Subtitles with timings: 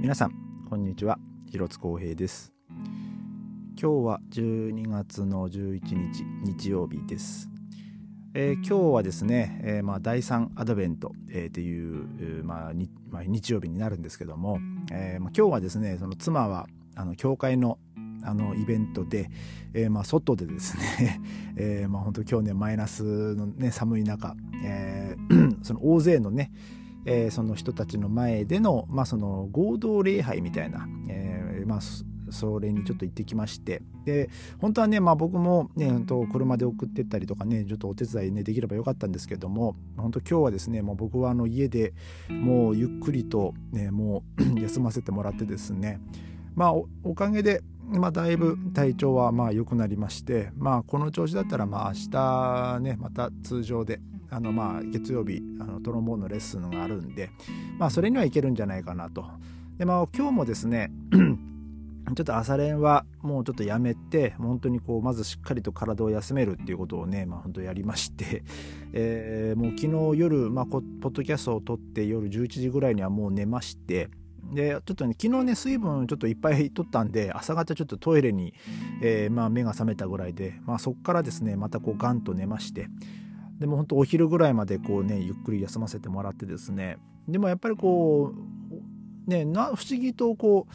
[0.00, 0.32] 皆さん
[0.70, 1.18] こんにちは。
[1.50, 2.54] 広津光平です。
[3.78, 7.50] 今日は12月の11日日曜日です、
[8.32, 12.72] えー今日はですね、えーまあ、第3アドベント、えーっていう、えーまあ
[13.10, 14.58] まあ、日曜日になるんですけども、
[14.90, 17.78] えーまあ、今日はですねその妻はあの教会の
[18.24, 19.30] あのイベントで、
[19.74, 21.20] えーまあ、外でですね、
[21.56, 26.52] えーまあ、本当今日ねマイナスの、ね、寒い中、えー その大勢のね
[27.06, 31.80] えーその人たちの前での,、まあその合同礼拝みたいな、えーまあ、
[32.30, 33.82] それにちょっと行ってきまして。
[34.04, 35.90] で本当はね、まあ、僕も、ね、
[36.32, 41.92] 車で送ってったりとかねちょっとお手伝い、ね、できればよかったんですけども本当今日はですねもう僕はあの家で
[42.30, 44.24] もうゆっくりと、ね、も
[44.56, 46.00] う 休ませてもらってですね
[46.54, 57.30] まあおおかげでまあ、だいぶ体調はまあ良くなりまして、まあ、この調子だったらまあ明日ねまた通常であのまあ月曜日あのトロンボーンのレッスンがあるんで、
[57.78, 59.24] まあ、それにはいけるんじゃないかなと。
[59.78, 68.42] でまあ、今日もですね ちょっと朝練はもうちょっとやめて本当にこうまずしっかりと体を休めるっていうことをね、まあ、本当やりまして、
[68.92, 74.10] えーもう昨日夜、まあ、ポッドキャストを撮って夜11時ぐらいにはもう寝まして
[74.52, 78.54] でちょっとね昨日ね水分ちょっといっぱい取ったんで朝方ちょっとトイレに、
[79.02, 82.88] えーまあ、目が覚めたぐらいで、まあ、そこからですねまたこうガンと寝まして
[83.60, 86.96] でも本当お昼ぐらいまでこうねゆっくり休ませてもらってですね。
[87.28, 88.32] でもやっぱりこ
[89.26, 90.66] うねな不思議とこ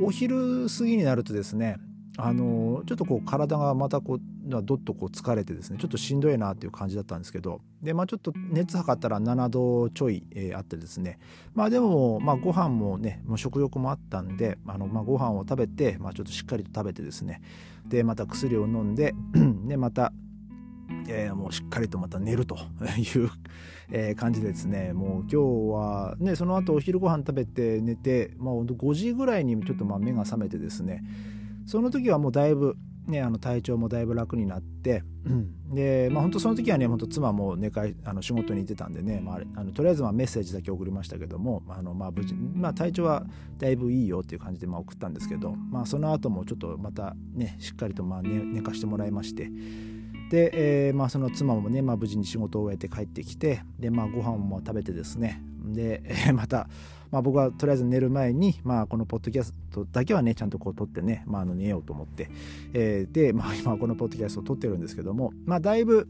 [0.00, 1.76] うお昼過ぎになるとですね
[2.16, 11.18] あのちょっとこう体がまたこうどっとこう疲れてですねちょっとしんどいなっていう感じだったんですけどでまあちょっと熱測ったら7度ちょい、えーあってですね。
[11.54, 17.40] まあでもまあご飯もねもう食欲もあったんであのまあご飯を食べてまあちょっとしっかりと食べてですね。
[17.86, 19.14] でまた薬を飲んで
[19.66, 20.12] でまた
[21.08, 22.56] えーもうしっかりとまた寝ると
[22.96, 23.30] いう、
[23.90, 25.36] えー感じでですねもう今日
[25.72, 31.04] はねその後お昼ご飯食べて寝て、まあ、5時ぐらいにちょっとまあ目が覚めてですね
[31.66, 35.02] その時はもうだいぶ、ね、あの体調もだいぶ楽になって、
[35.72, 43.24] で、まあ、本当その時はね本当妻も寝かあの仕事に行ってたんでね、まあ、あのとりあえずまあメッセージだけ送りましたけどもあのまあ無事、まあ、体調は
[43.58, 49.50] だいぶいいよっていう感じでまあ送ったんですけど、まあ、その後もちょっとまたねしっかりとまあ寝寝かしてもらいまして。
[50.34, 50.50] で、
[50.88, 55.40] えーまあ、その妻もね、まあ、無事に仕事を終えて帰ってきてで、まあ、ご飯も食べてですね。
[55.64, 56.68] で、えーまた、
[57.12, 62.30] まあ、僕はとりあえず寝る前に、まあ、このポッドキャストだけはねちゃんとこう撮ってね、まあ、あの寝ようと思って、
[62.72, 66.08] えーで、まあ、今このポッドキャストを撮ってるんですけども、まあ、だいぶ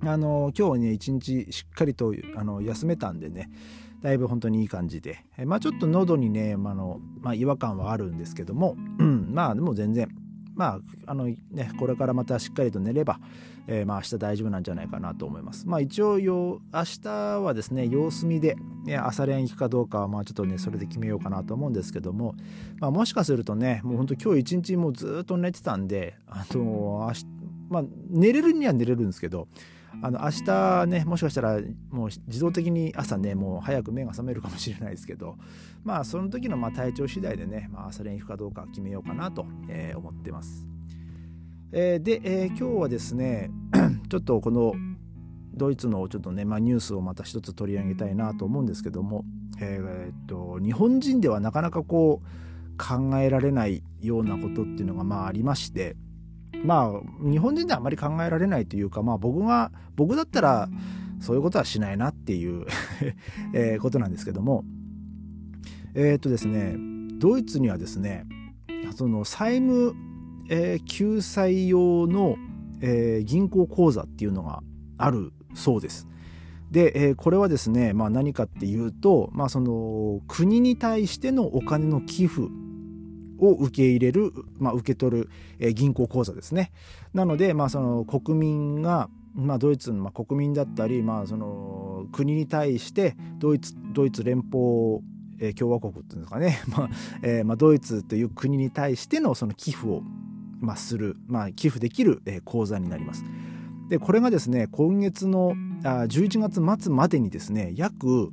[0.00, 3.50] あの今日ね一日しっかりとあの休めたんでね
[4.00, 10.08] だいぶ本当にいい感じで、えーまあ、ちょっと喉にね、まあのまあ、違和感はあるんですけども、うん、まあでも全然
[10.54, 13.18] まああのねこれからまたしっかりと寝れば、
[13.66, 15.66] えーまあ明日大丈夫なんじゃないかなと思います。
[15.66, 17.08] まあ一応よ明日
[17.40, 22.34] はですね様子見で、ね、朝練行くかどうかはまあちょっとねそれで決めようかなと思うんですけども、
[22.78, 27.26] まあ、もしかするとねもう本当今日一日もうずっと寝てたんであの明日
[27.68, 29.48] まあ寝れるには寝れるんですけど
[30.02, 31.60] あの明日ねもしかしたら
[31.90, 35.36] もう自動的に朝ねもう早く目が覚めるかもしれないですけど
[35.84, 40.66] まあその時のまあ体調次第でね、まあ、朝練行くかどうか決めようかなと、えー思ってます。
[41.72, 43.50] えーで、えー今日はですね
[44.08, 44.74] ちょっとこの
[45.54, 49.24] ドイツのちょっとね、まあ、ニュースをまた一つ取り上げたいなと思うんですけども、
[49.60, 52.44] えーっと日本人ではなかなかこう
[52.76, 55.96] 考えられないようなことっていうのがまあありまして
[56.64, 60.68] まあ日本人ではあまり考えられないというか、まあ、僕が僕だったら
[61.20, 62.66] そういうことはしないなっていう
[63.52, 64.64] えーことなんですけども
[65.94, 66.76] えーっとですね
[67.18, 68.26] ドイツにはですね
[68.94, 69.94] その債務、
[70.50, 72.36] えー救済用の、
[72.80, 74.62] えー銀行口座っていうのが
[74.98, 76.06] あるそうです。
[76.70, 82.48] で、えーこれはですね、まあ、何かっていうと、まあ、その国に対してのお金の寄付
[83.38, 86.72] を受け入れる、まあ、受け取る、えー銀行口座ですね。
[87.12, 95.00] なので、まあ、その国民が、まあ、ドイツの、まあ、国民だったり、まあ、その国に対してドイツドイツ連邦
[95.40, 96.90] えー共和国っていうんですかね、 まあ
[97.22, 100.02] えーまあ、ドイツという国に対してのその寄付を、
[100.60, 103.24] まあ、する、まあ、寄付できる、えー口座になります。
[103.88, 108.30] でこれがですね今月のあ11月末までにですね約、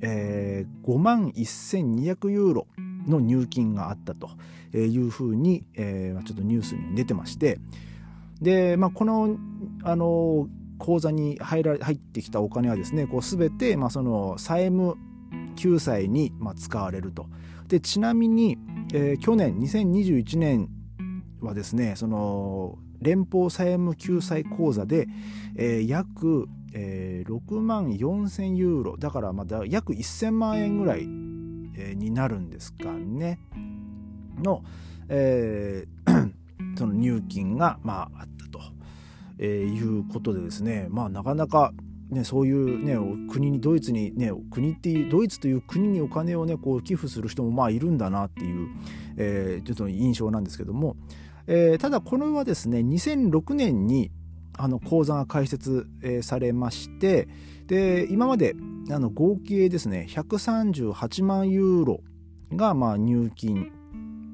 [0.00, 2.66] えー5万1200ユーロ
[3.06, 4.30] の入金があったと
[4.76, 7.58] いうふうに、えーちょっとニュースに出てまして
[8.40, 9.36] で、まあ、この
[9.82, 10.48] あの
[10.78, 14.96] 口座に入ら入ってきたお金はですねこう全て、まあ、その債務
[15.56, 17.26] 救済に、まあ、使われると。
[17.68, 18.58] でちなみに、
[18.92, 20.68] えー去年2021年
[21.40, 25.06] はですねその連邦債務救済口座で、
[25.56, 31.06] えー約、えー6万4000ユーロだからまだ約1000万円ぐらい、
[31.96, 33.38] になるんですかね。
[34.42, 34.62] の、
[35.08, 36.32] えー、
[36.76, 38.60] その入金が、まあ、あったと、
[39.38, 41.72] えー、いうことでですね、まあ、なかなか
[42.10, 42.96] ね、そういう、ね、
[43.30, 48.68] 国にドイツに、ね、国っていうドイツという国にお金を、ね、こう寄付する人もまあいるんだなっていう、
[49.16, 50.96] えー、ちょっと印象なんですけども、
[51.46, 54.10] えー、ただこれはですね2006年に
[54.56, 57.28] あの口座が開設、えー、されまして
[57.66, 58.54] で今まで
[58.90, 62.00] あの合計ですね138万ユーロ
[62.52, 63.72] がまあ入金、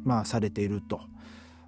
[0.05, 1.01] まあ、されていると。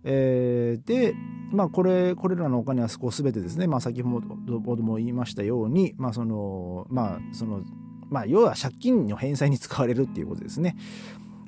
[0.05, 1.15] えー、で、
[1.53, 7.63] まあ、これこれらのお金はこう全てですね、まあ、先ほども言いましたように、まあそのまあその
[8.11, 10.77] まあ、要は借金の返済に使われるっていうことですね。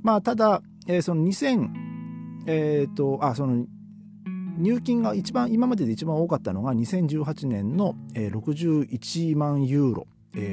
[0.02, 1.68] まあ、ただ、えー、その2000
[2.46, 3.66] え、ー、とあその
[4.58, 10.06] 入金が一番今までで一番多かったのが2018年の61万ユーロ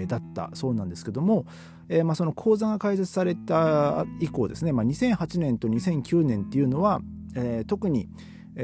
[0.07, 1.45] だったそうなんですけども、
[1.89, 7.01] えー、まあその口座が開設された以降ですね、まあ、2008年と2009年っていうのは、
[7.36, 8.07] えー、特に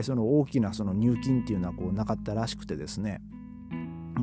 [0.03, 3.21] その大きなその入金っていうのはこうなかったらしくてですね。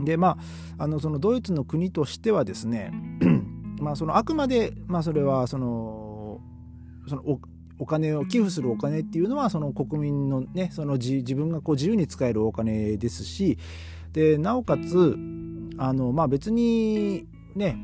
[0.04, 0.36] でま
[0.78, 2.92] ああのそのドイツの国としてはですね
[3.80, 6.40] まあそのあくまで、まあ、それはその
[7.06, 7.22] その
[7.78, 13.58] お金を寄付するお金っていうのはその国民のねその自分がこう自由に使えるお金ですし
[14.12, 15.16] でなおかつ
[15.76, 17.76] あのまあ別にね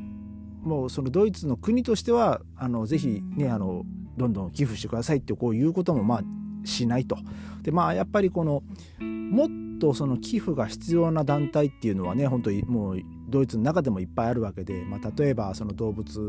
[0.63, 3.83] もうそのドイツの国としてはあのぜひねあの
[4.17, 6.21] どんどん寄付してくださいってこういうこともまあ
[6.63, 7.17] しないと。
[7.63, 8.63] でまあやっぱりこの
[8.99, 9.47] もっ
[9.79, 16.19] とその寄付が必要な団体っていうのはね本当にもうドイツの中でもいっぱいあるわけで、まあ、例えばその動物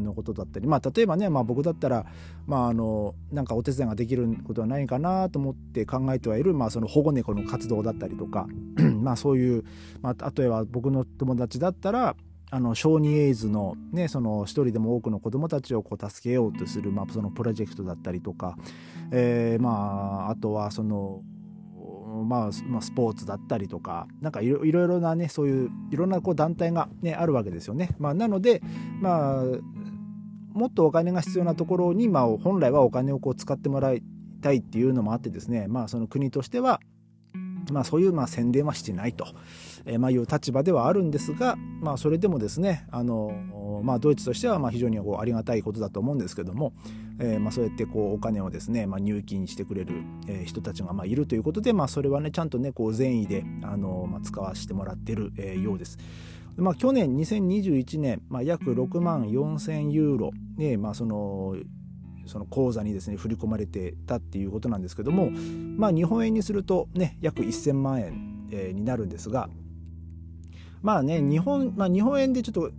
[0.00, 2.06] のことだったり、まあ、例えばね、まあ、僕だったら、
[2.46, 8.46] まあ、あのなんかお手伝いができることはないかなと思って考えてはいる、まあ、その保護猫の活動だったりとか
[9.00, 9.64] まあそういう、
[10.02, 12.16] まあ、例えば僕の友達だったら
[12.50, 18.56] あの小児エイズの,、ね、その一人でも多くの子どもたちをこう助けようとする、まあ、そのプロジェクトだったりとか、
[19.12, 21.20] えーまあ、あとはその
[22.28, 27.90] まあ、まあ、スポーツだったりとかなんかいろいろなねそういういろんなこう団体が、ね、あるわけですよね。
[27.98, 28.62] まあ、なので、
[29.00, 29.44] まあ、
[30.52, 34.02] もっとお金が必要なところに、まあ、本来はお金をこう使ってもらい
[34.42, 36.80] たいっていうのもあってですね、まあ、その国としては、
[37.72, 39.26] まあ、そういうまあ宣伝はしてないと、
[39.86, 46.72] えー、まあいう立場ではあるんですが、まあ、それでもですねあの、まあ、ドイツとしてはまあ非常にこうありがたいことだと思うんですけども、
[47.20, 50.02] えー、まあそうやってこうお金をですね、まあ、入金してくれる
[50.44, 55.32] 人たちがまあいるということで、まあ、それはねちゃんとねこう善意であの、まあ、使わせてもらってる
[55.62, 55.98] ようです。
[56.56, 61.56] まあ、去年2021年、まあ、約6万4000ユーロ、ねまあ、その
[62.26, 65.30] その口座にですね振り込まれてたっていうことなんですけども、
[65.76, 69.48] まあ、日本円にするとね約1000万円、えー、になるんですが
[70.82, 72.70] まあね日本,、まあ、日本円でちょっと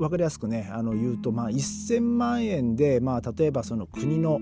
[0.00, 4.40] 分かりやすくねあの言うと、まあ、1000万円で、まあ、例えばその国の、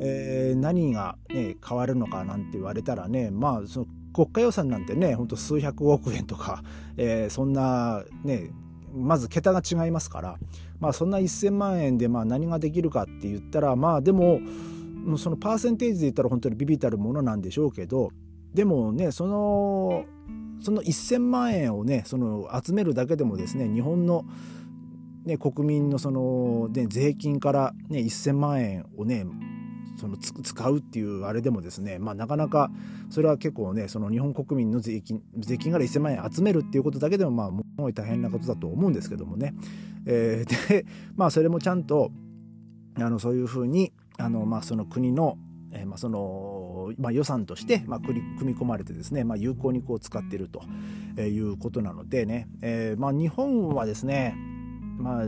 [0.00, 6.62] えー、何が、ね、変わるのかなんて言われたらねまあその国家予算なんてねほんと数百億円とか、
[6.96, 8.50] えー、そんなね
[8.94, 10.38] まず桁が違いますから、
[10.80, 14.40] まあ、そんな1,000万円でまあ何ができるかって言ったらまあでも
[15.18, 18.10] そのパーセンテージで言ったら本当にビビたるものなんでしょうけど
[18.54, 20.06] でもねその
[20.62, 24.24] その1,000万円をねその集めるだけでもですね日本の、
[25.26, 29.26] ね、国民のその、ね、税金から、ね、1,000万円をね
[29.96, 32.70] その使うっていうあれでもですね、まあ、なかなか
[33.10, 39.54] それは結構ねその日本国民の税金税金から1000万円集めるっていうことだけでもまあもう大変なことだと思うんですけどもね、
[40.06, 42.10] えー、でまあそれもちゃんと
[42.94, 45.38] あのそういうふうにあの、まあ、その国の
[45.72, 50.62] えー、まあそのまあ、予算として、まあ、組み込まれてですね、まあ、有効にこう使っていると
[51.20, 54.36] いうことなのでね、えーまあ、日本はですね,、
[54.98, 55.26] まあ、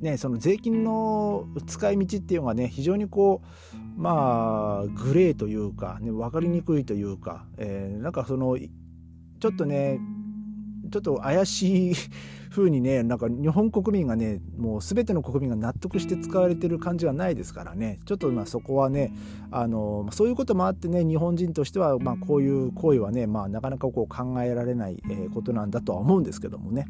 [0.00, 3.42] ねその税金の使い道っていうのがね非常にこ
[3.74, 9.98] うまあグレーというか、ね、分かりにくいというか、えー、なんかそのちょっとね
[10.90, 11.94] ちょっと怪しい
[12.50, 19.12] 風にねなんか日本国民がねもう全ての国民が納得して使われてる感じはないですからねちょっとまあそこはね
[19.50, 25.02] あのそういうこともあってね日本人としてはまあこういう行為はね、まあ、なかなかこう考えられない
[25.34, 26.86] ことなんだとは思うんですけどもね。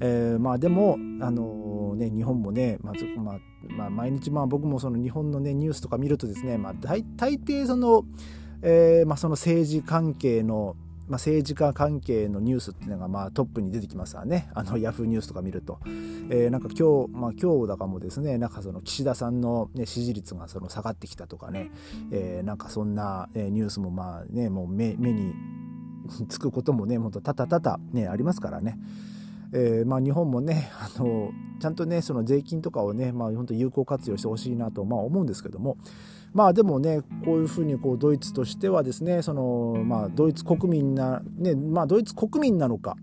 [0.00, 8.04] えー、まあでもあのね日本もねまず、まあ、まあ毎日まあ僕もその日本のねニュースとか見るとですね、まあ、大大抵その、
[8.62, 14.48] えーまあ、その政治関係のまあ、政治家関係のニュースっていうのがまあトップに出てきますわね。
[14.54, 15.78] あのヤフーニュースとか見ると、
[16.30, 21.70] えー、なんか今日、まあ、今日だかもですねなんかその岸田さんの、ね、支持率がその下がってきたとかね、
[22.10, 25.34] えー、なんかそんな、えニュースもまあねもう目目に
[26.28, 28.78] つくこともねもっとたたたたねありますからね。
[29.56, 31.30] えー、まあ、日本もねあの
[31.60, 35.78] ちゃんとねその税金とかをね、まあ、本当有効活用してほしいなと、まあ、思うんですけども。
[36.32, 42.96] まあでもねこういうふうにこうドイツとしてはですねその、まあ、ドイツ国民な、ねまあ、ドイツ国民なのか、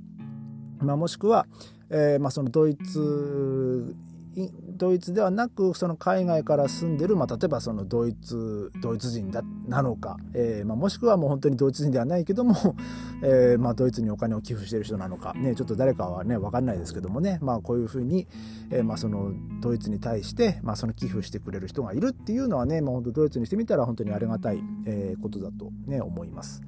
[0.79, 1.48] まあ、もしくは、
[1.89, 3.96] えーまあ、そのドイツ
[4.33, 12.55] ドイツではなくその海外から住んでる、まあ、例えばそのドイツドイツ人だなのか、えーまあ、もしくはもう本当にドイツ人ではないけども、
[13.23, 18.27] えーまあ、ドイツにお金を寄付してる人なのか、ね、ちょっと誰かはね分かんないですけどもね、まあ、こういうふうに、
[18.69, 26.61] えーまあ、そのドイツに対して、まあ、その寄付してくれる人がいるっていうのはね、まあ、本当ドイツにしてみたら本当にありがたい、えー、ことだと、ね、思います。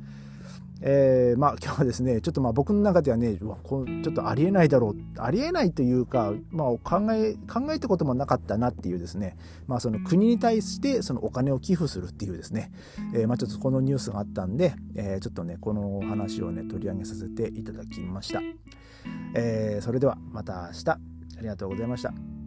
[0.86, 9.38] えー、まあ今日はですねちょっとまあ僕の中ではねうわこちょっとありえないだろうありえないというか、まあ、考え考えたこともなかったなっていうですね、
[9.68, 12.72] まあ、その国に対してそのお金を寄付するっていうですね、
[13.16, 18.42] えー、まあちょっとこのニュースがあったんで、えー、ちょっとねこの話をね取り上げさせていただきました、
[19.36, 21.14] えー、それではまた明日。
[21.38, 22.43] ありがとうございました。